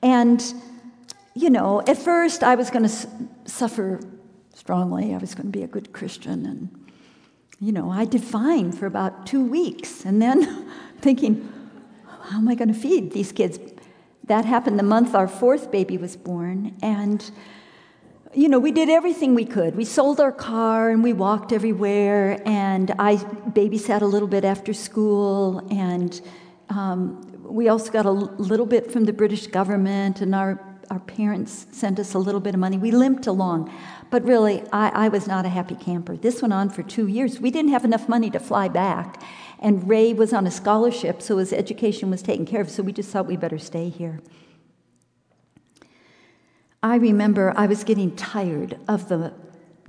[0.03, 0.43] And,
[1.35, 3.09] you know, at first I was going to su-
[3.47, 4.01] suffer
[4.55, 5.15] strongly.
[5.15, 6.45] I was going to be a good Christian.
[6.45, 6.91] And,
[7.61, 10.05] you know, I did fine for about two weeks.
[10.05, 10.69] And then
[11.01, 11.53] thinking,
[12.25, 13.59] how am I going to feed these kids?
[14.29, 16.77] That happened the month our fourth baby was born.
[16.83, 17.31] And,
[18.35, 19.75] you know, we did everything we could.
[19.75, 22.41] We sold our car and we walked everywhere.
[22.45, 25.67] And I babysat a little bit after school.
[25.71, 26.21] And
[26.69, 30.21] um, we also got a little bit from the British government.
[30.21, 32.77] And our, our parents sent us a little bit of money.
[32.77, 33.73] We limped along.
[34.11, 36.19] But really, I, I was not a happy camper.
[36.19, 37.41] This went on for two years.
[37.41, 39.23] We didn't have enough money to fly back.
[39.61, 42.93] And Ray was on a scholarship, so his education was taken care of, so we
[42.93, 44.21] just thought we better stay here.
[46.83, 49.35] I remember I was getting tired of the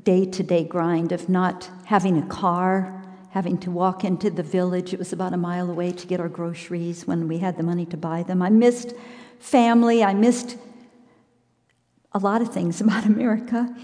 [0.04, 4.92] day to day grind of not having a car, having to walk into the village.
[4.92, 7.86] It was about a mile away to get our groceries when we had the money
[7.88, 8.42] to buy them.
[8.42, 8.94] I missed
[9.38, 10.58] family, I missed
[12.12, 13.76] a lot of things about America.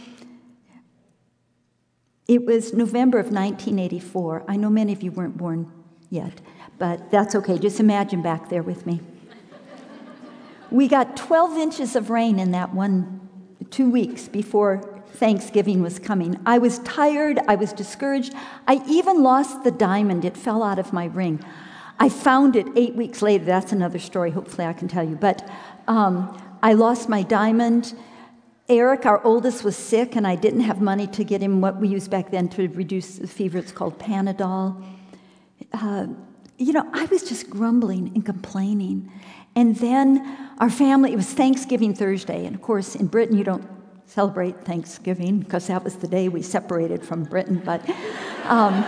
[2.27, 4.45] It was November of 1984.
[4.47, 5.71] I know many of you weren't born
[6.09, 6.41] yet,
[6.77, 7.57] but that's okay.
[7.57, 9.01] Just imagine back there with me.
[10.71, 13.27] we got 12 inches of rain in that one,
[13.69, 16.39] two weeks before Thanksgiving was coming.
[16.45, 18.33] I was tired, I was discouraged.
[18.67, 21.43] I even lost the diamond, it fell out of my ring.
[21.99, 23.45] I found it eight weeks later.
[23.45, 25.15] That's another story, hopefully, I can tell you.
[25.15, 25.49] But
[25.87, 27.97] um, I lost my diamond.
[28.67, 31.87] Eric, our oldest, was sick, and I didn't have money to get him what we
[31.87, 33.59] used back then to reduce the fever.
[33.59, 34.83] It's called Panadol.
[35.73, 36.07] Uh,
[36.57, 39.11] you know, I was just grumbling and complaining.
[39.55, 42.45] And then our family, it was Thanksgiving Thursday.
[42.45, 43.67] And of course, in Britain, you don't
[44.05, 47.61] celebrate Thanksgiving because that was the day we separated from Britain.
[47.63, 47.87] But,
[48.45, 48.85] um,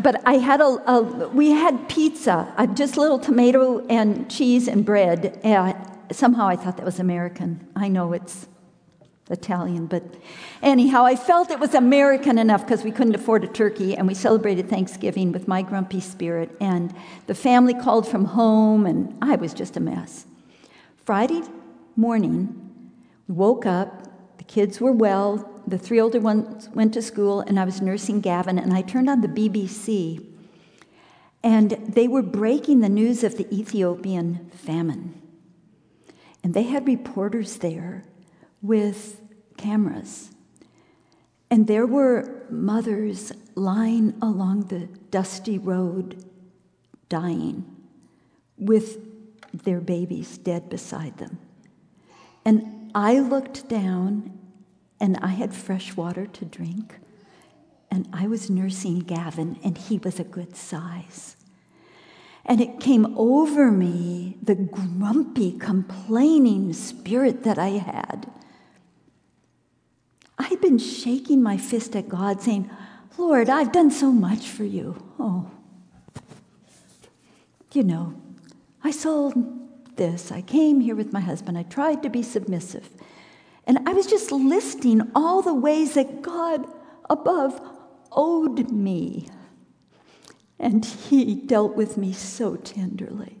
[0.00, 4.84] but I had a, a, we had pizza, uh, just little tomato and cheese and
[4.84, 5.40] bread.
[5.44, 5.74] Uh,
[6.12, 7.66] somehow I thought that was American.
[7.76, 8.46] I know it's
[9.30, 10.02] Italian, but
[10.62, 14.14] anyhow, I felt it was American enough because we couldn't afford a turkey, and we
[14.14, 16.56] celebrated Thanksgiving with my grumpy spirit.
[16.60, 16.94] And
[17.26, 20.26] the family called from home, and I was just a mess.
[21.04, 21.42] Friday
[21.96, 22.92] morning,
[23.28, 27.58] we woke up, the kids were well, the three older ones went to school, and
[27.58, 30.26] I was nursing Gavin, and I turned on the BBC,
[31.42, 35.20] and they were breaking the news of the Ethiopian famine.
[36.42, 38.04] And they had reporters there
[38.62, 39.19] with
[39.60, 40.30] cameras.
[41.50, 46.24] And there were mothers lying along the dusty road,
[47.08, 47.64] dying,
[48.56, 48.98] with
[49.52, 51.38] their babies dead beside them.
[52.44, 54.38] And I looked down,
[55.00, 56.98] and I had fresh water to drink,
[57.90, 61.36] and I was nursing Gavin, and he was a good size.
[62.46, 68.30] And it came over me, the grumpy, complaining spirit that I had.
[70.40, 72.70] I'd been shaking my fist at God, saying,
[73.18, 74.96] Lord, I've done so much for you.
[75.18, 75.50] Oh,
[77.72, 78.14] you know,
[78.82, 79.34] I sold
[79.96, 80.32] this.
[80.32, 81.58] I came here with my husband.
[81.58, 82.88] I tried to be submissive.
[83.66, 86.66] And I was just listing all the ways that God
[87.10, 87.60] above
[88.10, 89.28] owed me.
[90.58, 93.36] And he dealt with me so tenderly.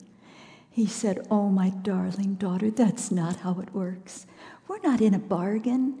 [0.68, 4.26] He said, Oh, my darling daughter, that's not how it works.
[4.68, 6.00] We're not in a bargain,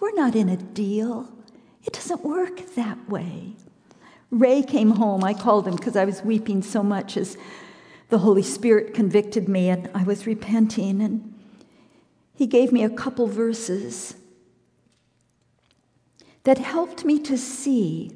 [0.00, 1.32] we're not in a deal.
[1.84, 3.52] It doesn't work that way.
[4.30, 5.22] Ray came home.
[5.22, 7.36] I called him because I was weeping so much as
[8.08, 11.00] the Holy Spirit convicted me and I was repenting.
[11.00, 11.34] And
[12.34, 14.14] he gave me a couple verses
[16.42, 18.10] that helped me to see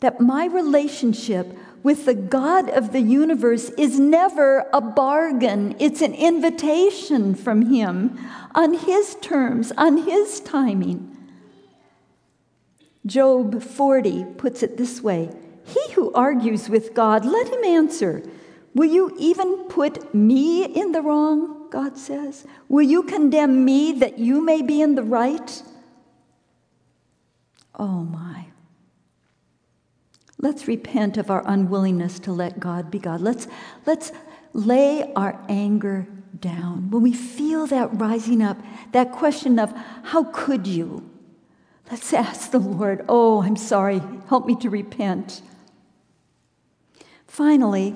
[0.00, 5.74] that my relationship with the God of the universe is never a bargain.
[5.78, 8.18] It's an invitation from Him
[8.54, 11.11] on His terms, on His timing.
[13.04, 15.30] Job 40 puts it this way
[15.64, 18.22] He who argues with God, let him answer.
[18.74, 21.68] Will you even put me in the wrong?
[21.70, 22.46] God says.
[22.68, 25.62] Will you condemn me that you may be in the right?
[27.78, 28.46] Oh my.
[30.38, 33.20] Let's repent of our unwillingness to let God be God.
[33.20, 33.46] Let's,
[33.86, 34.12] let's
[34.52, 36.06] lay our anger
[36.38, 36.90] down.
[36.90, 38.58] When we feel that rising up,
[38.92, 39.72] that question of,
[40.02, 41.11] how could you?
[41.90, 45.42] Let's ask the Lord, oh, I'm sorry, help me to repent.
[47.26, 47.94] Finally,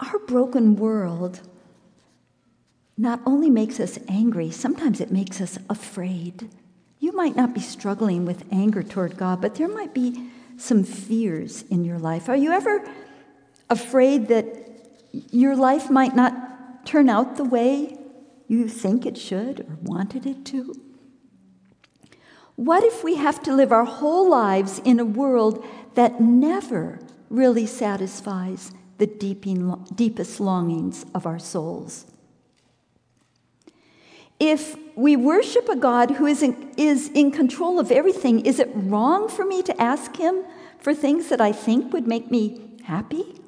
[0.00, 1.40] our broken world
[2.96, 6.48] not only makes us angry, sometimes it makes us afraid.
[6.98, 11.64] You might not be struggling with anger toward God, but there might be some fears
[11.70, 12.28] in your life.
[12.28, 12.86] Are you ever
[13.70, 14.44] afraid that
[15.12, 17.96] your life might not turn out the way
[18.48, 20.74] you think it should or wanted it to?
[22.60, 26.98] What if we have to live our whole lives in a world that never
[27.30, 32.04] really satisfies the deeping, deepest longings of our souls.
[34.38, 38.68] If we worship a God who is in, is in control of everything, is it
[38.74, 40.44] wrong for me to ask Him
[40.78, 43.39] for things that I think would make me happy?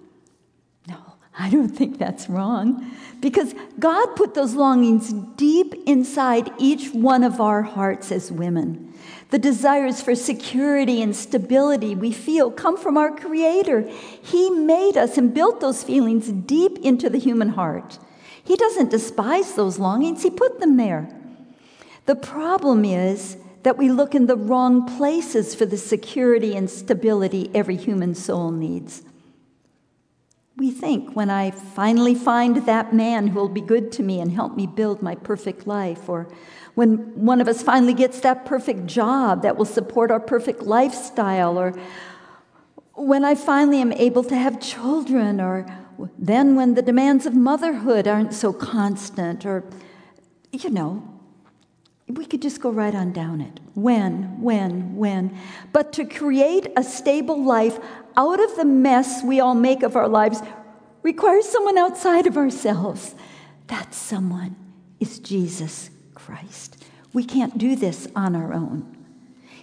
[1.38, 2.90] I don't think that's wrong.
[3.20, 8.92] Because God put those longings deep inside each one of our hearts as women.
[9.30, 13.88] The desires for security and stability we feel come from our Creator.
[14.22, 17.98] He made us and built those feelings deep into the human heart.
[18.44, 21.08] He doesn't despise those longings, He put them there.
[22.06, 27.50] The problem is that we look in the wrong places for the security and stability
[27.54, 29.02] every human soul needs.
[30.62, 34.30] We think when I finally find that man who will be good to me and
[34.30, 36.28] help me build my perfect life, or
[36.76, 41.58] when one of us finally gets that perfect job that will support our perfect lifestyle,
[41.58, 41.74] or
[42.94, 45.66] when I finally am able to have children, or
[46.16, 49.64] then when the demands of motherhood aren't so constant, or,
[50.52, 51.02] you know,
[52.16, 53.60] we could just go right on down it.
[53.74, 55.38] When, when, when.
[55.72, 57.78] But to create a stable life
[58.16, 60.42] out of the mess we all make of our lives
[61.02, 63.14] requires someone outside of ourselves.
[63.68, 64.56] That someone
[65.00, 66.84] is Jesus Christ.
[67.12, 68.96] We can't do this on our own.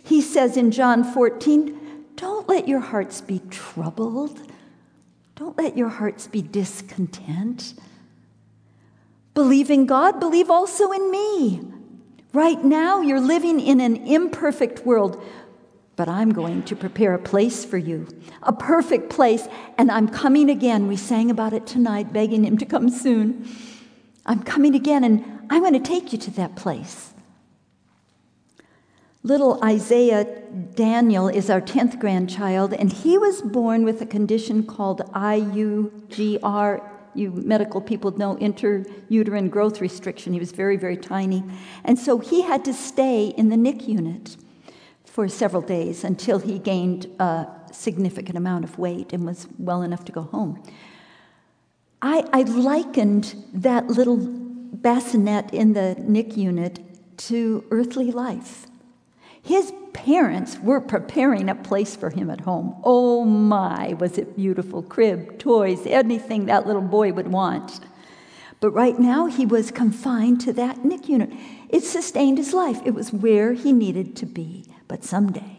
[0.03, 4.39] He says in John 14, Don't let your hearts be troubled.
[5.35, 7.73] Don't let your hearts be discontent.
[9.33, 11.61] Believe in God, believe also in me.
[12.33, 15.23] Right now, you're living in an imperfect world,
[15.95, 18.07] but I'm going to prepare a place for you,
[18.43, 19.47] a perfect place,
[19.79, 20.87] and I'm coming again.
[20.87, 23.49] We sang about it tonight, begging Him to come soon.
[24.27, 27.13] I'm coming again, and I'm going to take you to that place.
[29.23, 30.23] Little Isaiah
[30.75, 37.31] Daniel is our 10th grandchild, and he was born with a condition called IUGR you
[37.31, 40.33] medical people know intrauterine growth restriction.
[40.33, 41.43] He was very, very tiny.
[41.83, 44.37] And so he had to stay in the NIC unit
[45.05, 50.05] for several days until he gained a significant amount of weight and was well enough
[50.05, 50.63] to go home.
[52.01, 56.79] I, I likened that little bassinet in the NIC unit
[57.17, 58.68] to earthly life.
[59.49, 62.79] His parents were preparing a place for him at home.
[62.83, 64.83] Oh my, was it beautiful!
[64.83, 67.79] Crib, toys, anything that little boy would want.
[68.59, 71.31] But right now, he was confined to that NIC unit.
[71.67, 74.65] It sustained his life, it was where he needed to be.
[74.87, 75.57] But someday,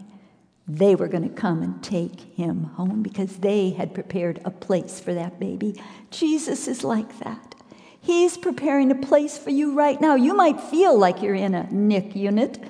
[0.68, 5.00] they were going to come and take him home because they had prepared a place
[5.00, 5.82] for that baby.
[6.12, 7.56] Jesus is like that.
[8.00, 10.14] He's preparing a place for you right now.
[10.14, 12.62] You might feel like you're in a NIC unit,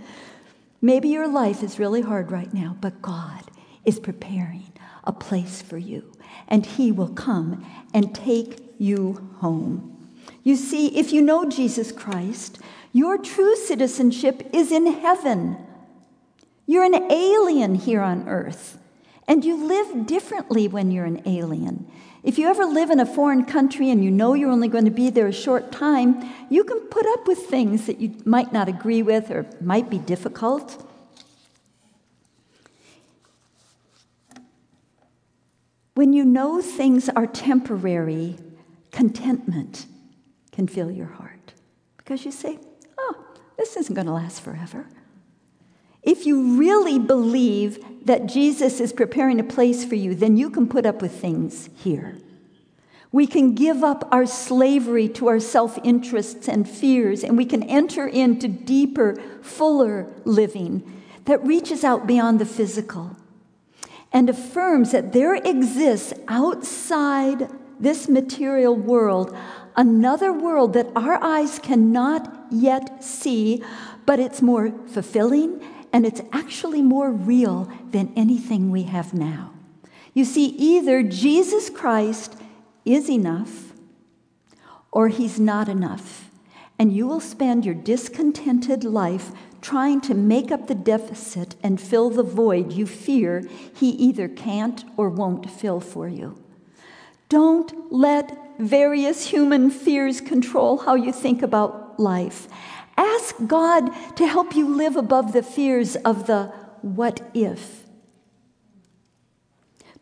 [0.83, 3.51] Maybe your life is really hard right now, but God
[3.85, 4.73] is preparing
[5.05, 6.13] a place for you,
[6.49, 10.09] and He will come and take you home.
[10.43, 12.59] You see, if you know Jesus Christ,
[12.93, 15.59] your true citizenship is in heaven.
[16.67, 18.79] You're an alien here on earth,
[19.29, 21.91] and you live differently when you're an alien.
[22.23, 24.91] If you ever live in a foreign country and you know you're only going to
[24.91, 28.69] be there a short time, you can put up with things that you might not
[28.69, 30.87] agree with or might be difficult.
[35.95, 38.37] When you know things are temporary,
[38.91, 39.87] contentment
[40.53, 41.55] can fill your heart
[41.97, 42.59] because you say,
[42.99, 43.25] oh,
[43.57, 44.87] this isn't going to last forever.
[46.03, 50.67] If you really believe that Jesus is preparing a place for you, then you can
[50.67, 52.17] put up with things here.
[53.13, 57.63] We can give up our slavery to our self interests and fears, and we can
[57.65, 63.17] enter into deeper, fuller living that reaches out beyond the physical
[64.13, 69.37] and affirms that there exists outside this material world
[69.77, 73.63] another world that our eyes cannot yet see,
[74.07, 79.53] but it's more fulfilling and it's actually more real than anything we have now.
[80.15, 82.37] You see, either Jesus Christ
[82.85, 83.73] is enough
[84.91, 86.31] or he's not enough,
[86.79, 89.31] and you will spend your discontented life
[89.61, 94.85] trying to make up the deficit and fill the void you fear he either can't
[94.97, 96.43] or won't fill for you.
[97.29, 102.49] Don't let various human fears control how you think about life.
[103.01, 107.85] Ask God to help you live above the fears of the what if.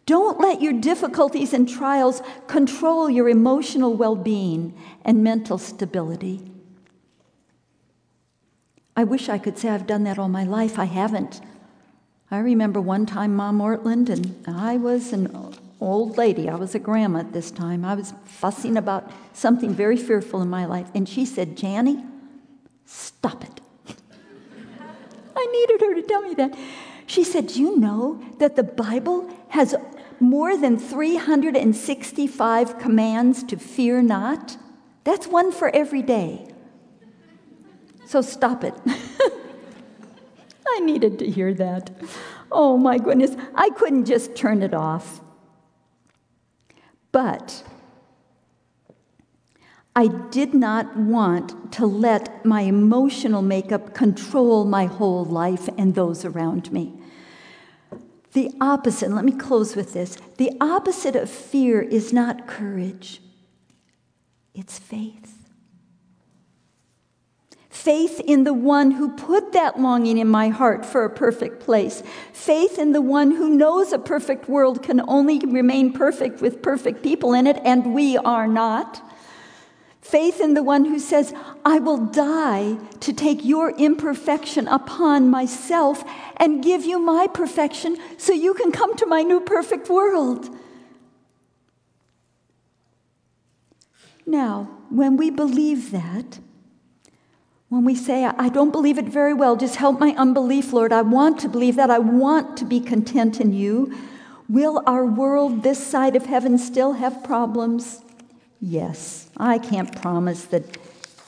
[0.04, 6.50] Don't let your difficulties and trials control your emotional well being and mental stability.
[8.96, 10.76] I wish I could say I've done that all my life.
[10.76, 11.40] I haven't.
[12.32, 16.48] I remember one time, Mom Ortlund, and I was an old lady.
[16.48, 17.84] I was a grandma at this time.
[17.84, 20.90] I was fussing about something very fearful in my life.
[20.96, 22.04] And she said, Jani,
[22.88, 23.60] stop it.
[25.36, 26.58] I needed her to tell me that.
[27.06, 29.74] She said, Do you know that the Bible has
[30.20, 34.56] more than 365 commands to fear not?
[35.04, 36.52] That's one for every day.
[38.06, 38.74] So stop it.
[40.66, 41.90] I needed to hear that.
[42.50, 45.20] Oh my goodness, I couldn't just turn it off.
[47.12, 47.62] But
[49.98, 56.24] I did not want to let my emotional makeup control my whole life and those
[56.24, 56.92] around me.
[58.32, 63.20] The opposite, let me close with this the opposite of fear is not courage,
[64.54, 65.34] it's faith
[67.78, 72.02] faith in the one who put that longing in my heart for a perfect place,
[72.32, 77.02] faith in the one who knows a perfect world can only remain perfect with perfect
[77.02, 79.00] people in it, and we are not.
[80.08, 81.34] Faith in the one who says,
[81.66, 86.02] I will die to take your imperfection upon myself
[86.38, 90.48] and give you my perfection so you can come to my new perfect world.
[94.24, 96.38] Now, when we believe that,
[97.68, 100.90] when we say, I don't believe it very well, just help my unbelief, Lord.
[100.90, 101.90] I want to believe that.
[101.90, 103.94] I want to be content in you.
[104.48, 108.00] Will our world this side of heaven still have problems?
[108.60, 109.30] Yes.
[109.36, 110.78] I can't promise that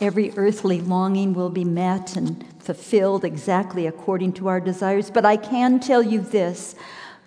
[0.01, 5.37] every earthly longing will be met and fulfilled exactly according to our desires, but I
[5.37, 6.75] can tell you this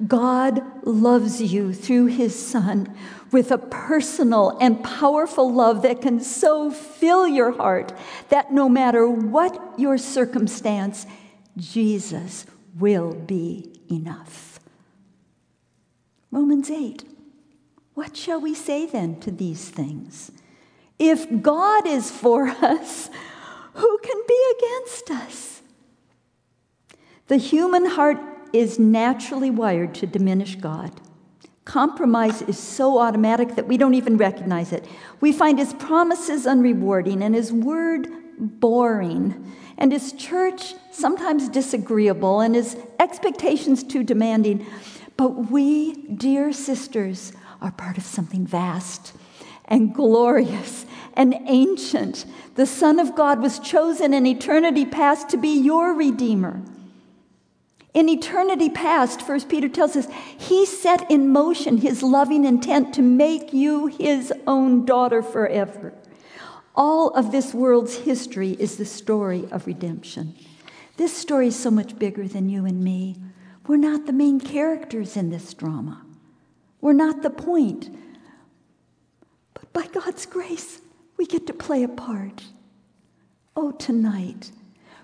[0.08, 2.94] God loves you through his Son
[3.32, 7.94] with a personal and powerful love that can so fill your heart
[8.30, 11.06] that no matter what your circumstance,
[11.58, 12.46] Jesus
[12.78, 14.60] will be enough.
[16.32, 17.13] Romans 8.
[17.94, 20.32] What shall we say then to these things?
[20.98, 23.10] If God is for us,
[23.74, 25.62] who can be against us?
[27.28, 28.18] The human heart
[28.52, 30.92] is naturally wired to diminish God.
[31.66, 34.86] Compromise is so automatic that we don't even recognize it.
[35.22, 42.56] We find his promises unrewarding and his word boring, and his church sometimes disagreeable, and
[42.56, 44.66] his expectations too demanding.
[45.16, 47.32] But we, dear sisters,
[47.64, 49.14] are part of something vast
[49.66, 50.86] and glorious
[51.16, 52.26] and ancient.
[52.56, 56.62] The Son of God was chosen in eternity past to be your Redeemer.
[57.94, 60.08] In eternity past, First Peter tells us,
[60.38, 65.94] he set in motion his loving intent to make you his own daughter forever.
[66.76, 70.36] All of this world's history is the story of redemption.
[70.98, 73.16] This story is so much bigger than you and me.
[73.68, 76.04] We're not the main characters in this drama.
[76.84, 77.90] We're not the point.
[79.56, 80.82] But by God's grace,
[81.18, 82.44] we get to play a part.
[83.56, 84.52] Oh, tonight,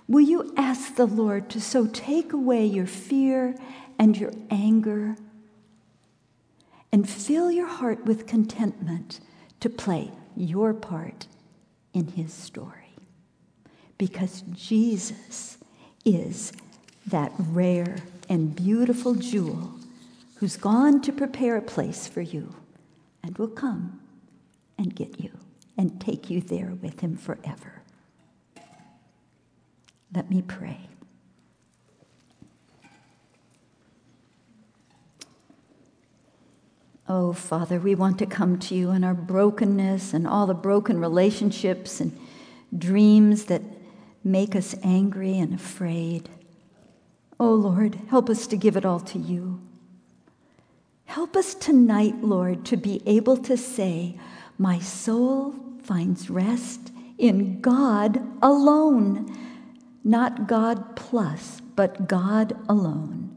[0.09, 3.53] Will you ask the Lord to so take away your fear
[3.99, 5.15] and your anger
[6.91, 9.19] and fill your heart with contentment
[9.59, 11.27] to play your part
[11.93, 12.95] in His story?
[13.99, 15.59] Because Jesus
[16.03, 16.53] is
[17.05, 19.78] that rare and beautiful jewel
[20.39, 22.55] who's gone to prepare a place for you
[23.21, 23.99] and will come
[24.77, 25.29] and get you
[25.77, 27.81] and take you there with Him forever.
[30.15, 30.79] Let me pray.
[37.09, 41.01] Oh, Father, we want to come to you in our brokenness and all the broken
[41.01, 42.17] relationships and
[42.77, 43.63] dreams that
[44.23, 46.29] make us angry and afraid.
[47.37, 49.59] Oh, Lord, help us to give it all to you.
[51.09, 54.17] Help us tonight, Lord, to be able to say,
[54.57, 59.35] My soul finds rest in God alone
[60.03, 63.35] not God plus, but God alone,